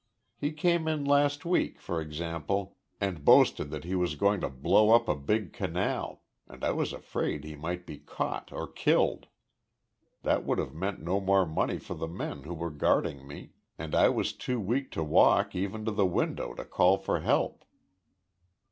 [0.35, 4.89] He came in last week, for example, and boasted that he was going to blow
[4.89, 9.27] up a big canal and I was afraid he might be caught or killed.
[10.23, 13.93] That would have meant no more money for the men who were guarding me and
[13.93, 17.63] I was too weak to walk even to the window to call for help...."